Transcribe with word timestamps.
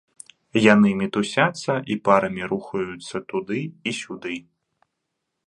Яны 0.73 0.89
мітусяцца 1.01 1.73
і 1.95 1.99
парамі 2.09 2.49
рухаюцца 2.55 3.17
туды 3.35 3.61
і 3.87 3.91
сюды. 4.01 4.35